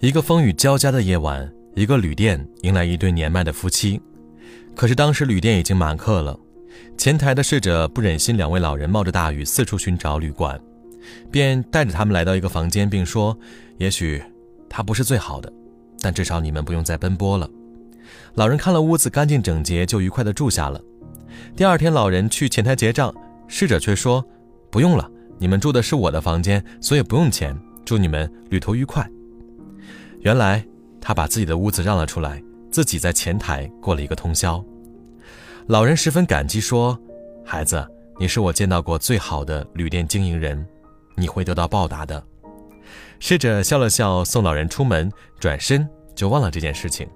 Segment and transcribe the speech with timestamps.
[0.00, 3.98] 一个风雨交加的夜晚，一个旅店迎来一对年迈的夫妻。
[4.74, 6.38] 可是当时旅店已经满客了，
[6.98, 10.60] 前台的侍者不忍心两位老人冒着大雨四处寻找旅馆，
[11.30, 13.36] 便带着他们来到一个房间，并说
[13.78, 14.22] ：“也许
[14.68, 15.50] 它不是最好的，
[16.02, 17.48] 但至少你们不用再奔波了。”
[18.36, 20.78] 老人看了屋子干净整洁，就愉快地住下了。
[21.56, 23.14] 第二天，老人去前台结账，
[23.48, 24.22] 侍者却说
[24.70, 27.58] ：“不用了，你们住的是我的房间，所以不用钱。
[27.82, 29.08] 祝你们旅途愉快。”
[30.20, 30.64] 原来
[31.00, 34.64] 他把自己的屋子让了出来，自己在前台过了一个通宵。
[35.66, 36.98] 老人十分感激，说
[37.44, 37.86] ：“孩子，
[38.18, 40.66] 你是我见到过最好的旅店经营人，
[41.16, 42.22] 你会得到报答的。”
[43.18, 45.10] 侍者笑了笑，送老人出门，
[45.40, 47.08] 转身就忘了这件事情。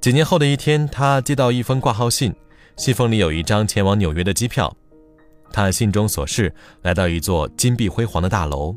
[0.00, 2.34] 几年后的一天，他接到一封挂号信，
[2.76, 4.76] 信封里有一张前往纽约的机票。
[5.52, 8.74] 他信中所示，来到一座金碧辉煌的大楼。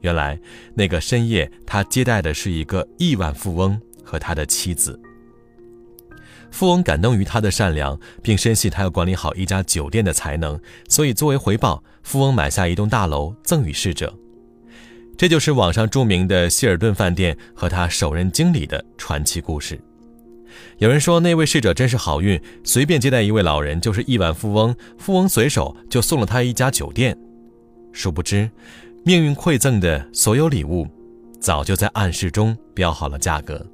[0.00, 0.38] 原来
[0.74, 5.00] 那个深夜，他接待的是一个亿万富翁和他的妻子。
[6.50, 14.12] 富翁感动于他的善良，并深信他要管理好一家酒店的才能，所以作为回报，富翁买下一栋大楼赠与逝者。
[15.16, 19.78] 这就是网上著名的希尔顿饭店和他首任经理的传奇故事。
[20.78, 27.16] 有人说，那位逝者真是好运，随便接待一位老人就是亿万富翁，富翁随手就送了他一家酒店。
[27.92, 28.50] 殊不知。
[29.02, 30.86] 命运馈赠的所有礼物，
[31.40, 33.64] 早就在暗示中标好了价格。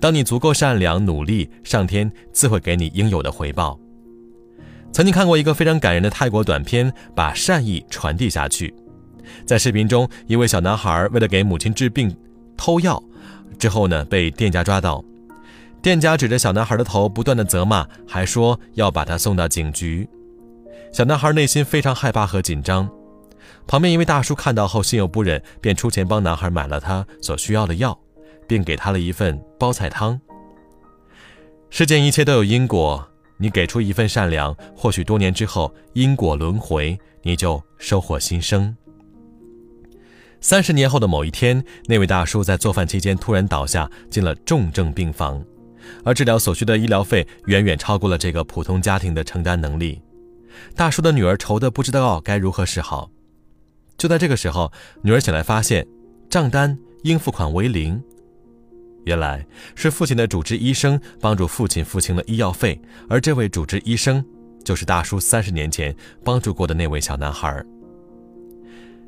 [0.00, 3.78] 当你足够善良、努力，上天自会给你应有的回报。
[4.92, 8.74] 曾经看过一个非常感人的泰国短片，把善意传递下去。
[9.46, 12.14] 在视频中，一位小男孩为了给母亲治病，
[12.56, 13.00] 偷药，
[13.58, 15.04] 之后呢被店家抓到。
[15.80, 20.08] 店家指着小男孩的头，不断的责骂，还说要把他送到警局。
[20.92, 22.90] 小男孩内心非常害怕和紧张。
[23.68, 27.96] 旁边一位大叔看到后心有不忍，便出钱帮男孩买了他所需要的药，
[28.48, 30.18] 并给他了一份包菜汤。
[31.68, 33.06] 世间一切都有因果，
[33.36, 38.74] 你给出一份善良，或许多年之后因果轮回，你就收获新生。
[40.40, 45.44] 三十年后的某一天，那位大叔在做饭期间突然倒下，进了重症病房，
[46.06, 50.00] 而治疗所需的医疗费远远超过了这个普通家庭的承担能力。
[50.74, 53.10] 大叔的女儿愁得不知道该如何是好。
[53.98, 54.72] 就在这个时候，
[55.02, 55.86] 女儿醒来发现
[56.30, 58.00] 账单应付款为零，
[59.04, 59.44] 原来
[59.74, 64.24] 是父亲的主治医生帮助父亲付清了医药费，而这位主治医生
[64.64, 65.94] 就是大叔三十年前
[66.24, 67.62] 帮助过的那位小男孩。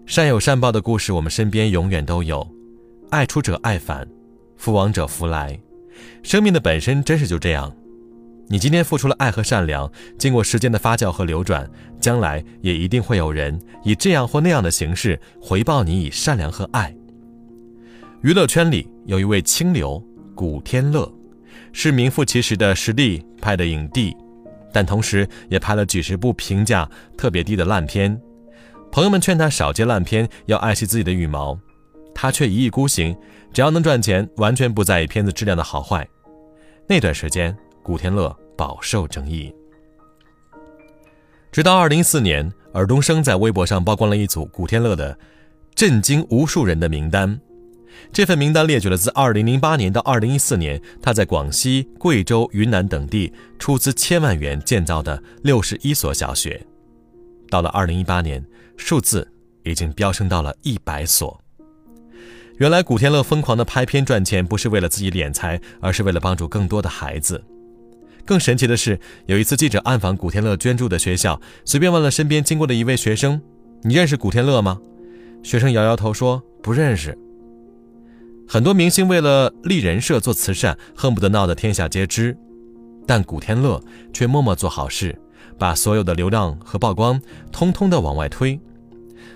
[0.06, 2.46] 善有善报的故事，我们身边永远都有，
[3.10, 4.08] 爱出者爱返，
[4.56, 5.56] 福往者福来，
[6.24, 7.72] 生命的本身真是就这样。
[8.52, 9.88] 你今天付出了爱和善良，
[10.18, 16.92] 经过时间的发酵和流转，将来也一定会有人以这样或那样的形式回报你以善良和爱。
[18.22, 21.08] 娱乐圈里有一位清流古天乐，
[21.72, 24.16] 是名副其实的实力派的影帝，
[24.72, 28.20] 但同时也拍了几十部评价特别低的烂片。
[28.90, 31.56] 朋友们劝他少接烂片，要爱惜自己的羽毛，
[32.12, 33.16] 他却一意孤行，
[33.52, 36.04] 只要能赚钱，完全不在意片子质量的好坏。
[36.88, 37.56] 那段时间。
[37.82, 39.52] 古天乐饱受争议，
[41.50, 45.18] 直到二零一四年，尔冬升在微博上曝光了一组古天乐的
[45.74, 47.40] 震惊无数人的名单。
[48.12, 56.64] 这份名单列举了自二零零八年到二零一四年他在广西、贵州、云南等地出资千万元建造的六十一所小学。
[57.48, 58.44] 到了二零一八年，
[58.76, 59.26] 数字
[59.64, 61.40] 已经飙升到了一百所。
[62.58, 67.42] 原来，古天乐疯狂的拍片赚钱，不是为了自己敛财，而是为了帮助更多的孩子。
[68.24, 73.40] 更神奇的是，有一次记者暗访古天乐捐助的学校，随便问了身边经过的一位学生
[73.82, 74.78] ：“你认识古天乐吗？”
[75.42, 77.16] 学生摇摇头说：“不认识。”
[78.46, 82.36] 很多明星为了立人设做慈善，恨不得闹得天下皆知，
[83.06, 83.80] 但古天乐
[84.12, 85.16] 却默默做好事，
[85.58, 87.20] 把所有的流量和曝光
[87.52, 88.58] 通通的往外推。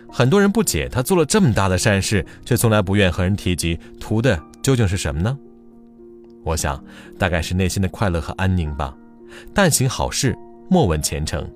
[0.08, 5.36] 很多人不解，他做了这么大的善事，却从来不愿和人提及，图的究竟是什么呢？
[6.44, 6.82] 我想，
[7.18, 8.96] 大概是内心的快乐和安宁吧。
[9.54, 10.36] 但行好事，
[10.68, 11.50] 莫问前程。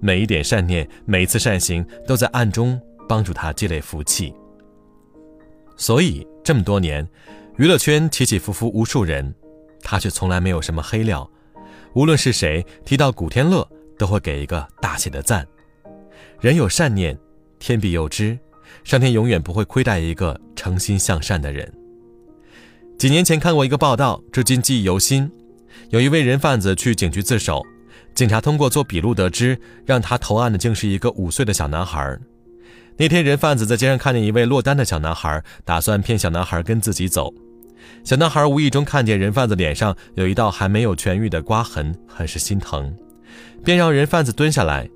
[0.00, 4.34] 每一点善念，每一次善行，都在暗中帮助他积累福气。
[5.76, 7.08] 所以这么多年，
[7.56, 9.34] 娱乐圈起起伏伏无数人，
[9.82, 11.28] 他却从来没有什么黑料。
[11.94, 15.46] 无论是谁提到古天乐，都会给一个大写的赞。
[16.40, 17.18] 人有善念，
[17.58, 18.38] 天必佑之。
[18.82, 21.72] 上天永远不会亏待一个诚心向善的人。
[22.98, 25.30] 几年前看过一个报道，至今记忆犹新。
[25.90, 27.62] 有一位人贩子去警局自首，
[28.14, 32.18] 警察通过做笔录得知，让他投案的竟是一个五岁的小男孩。
[32.96, 37.34] 那天，人贩子在街上看见一位落单的小男孩，打算骗小男孩跟自己走。
[38.04, 42.96] 小男孩无意中看见人贩子脸上有一道还没有痊愈的刮痕，很是心疼，
[43.64, 44.88] 便让人贩子蹲下来，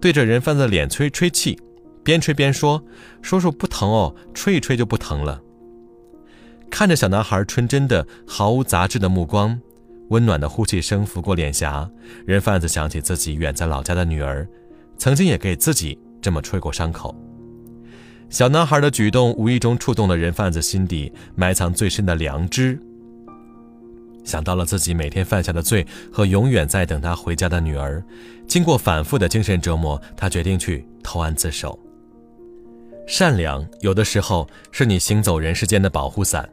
[0.00, 1.58] 对着人贩子的脸吹吹气，
[2.02, 2.82] 边吹边说
[3.20, 5.40] ：“叔叔不疼哦，吹一吹就不疼了。”
[6.70, 9.60] 看着小男孩纯真的、毫无杂质的目光，
[10.08, 11.90] 温暖的呼气声拂过脸颊，
[12.24, 14.48] 人贩子想起自己远在老家的女儿，
[14.96, 17.14] 曾经也给自己这么吹过伤口。
[18.30, 22.80] 小男孩的举动无意中触动了人贩子心底埋藏最深的良知。
[24.22, 28.02] 想到了自己每天犯下的罪和永远在等他回家的女儿，
[28.46, 31.78] 经过反复的精神折磨，他决定去投案自首。
[33.06, 36.48] 善良有的时候是你行走人世间的保护伞。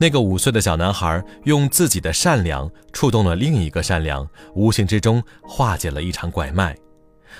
[0.00, 6.76] 那个五岁的小男孩用自己的善良触动了另一个善良，无形之中化解了一场拐卖。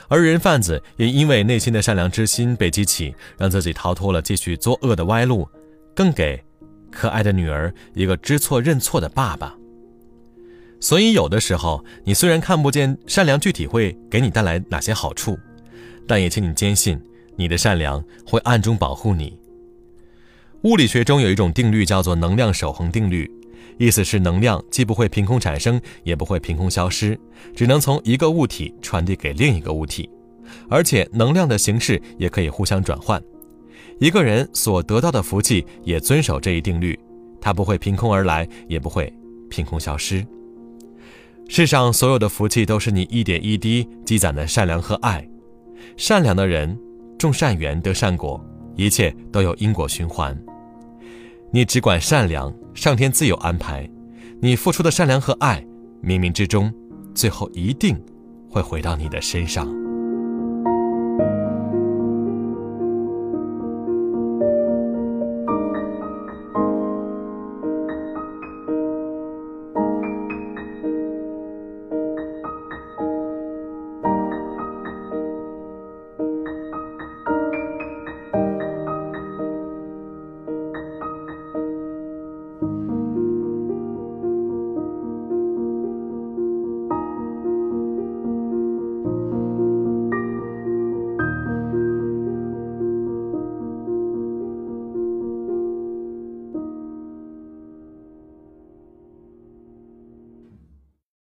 [0.09, 5.49] 而人贩子也因为内心的善良之心被激起，让自己逃脱了继续作恶的歪路，
[5.95, 6.43] 更给
[6.91, 9.55] 可爱的女儿一个知错认错的爸爸。
[10.81, 15.39] 所以，有的时候你虽然看不见善良具体会给你带来哪些好处，
[16.07, 17.01] 但也请你坚信，
[17.37, 19.39] 你的善良会暗中保护你。
[20.63, 23.31] 物理学中有一种定律叫做能量守恒定律。
[23.79, 27.19] 意思是能量既不会凭空产生，也不会凭空消失，
[27.55, 30.11] 只能从一个物体传递给另一个物体，
[30.69, 33.23] 而且能量的形式也可以互相转换。
[34.01, 36.99] 一个人所得到的福气也遵守这一定律，
[37.41, 39.13] 它不会凭空而来，也不会
[39.49, 40.27] 凭空消失。
[41.49, 45.25] 世上所有的福气都是你一点一滴积攒的善良和爱。
[45.97, 46.77] 善良的人
[47.17, 48.45] 种善缘得善果，
[48.79, 50.35] 一切都有因果循环。
[51.53, 52.51] 你只管善良。
[52.75, 53.91] 上天自有安排，
[54.41, 55.61] 你付出的善良和爱，
[56.01, 56.73] 冥冥之中，
[57.13, 58.01] 最后一定
[58.49, 59.67] 会回到你的身上。